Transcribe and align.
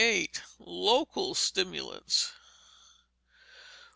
Local 0.57 1.35
Stimulants. 1.35 2.31